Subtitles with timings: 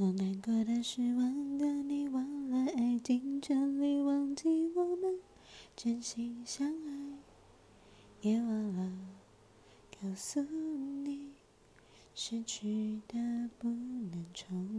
[0.00, 5.20] 我难过的，失望的，你忘了爱尽全力忘记我们
[5.76, 7.18] 真心相爱，
[8.22, 8.90] 也忘了
[10.00, 11.32] 告诉你，
[12.14, 14.69] 失去的不能重。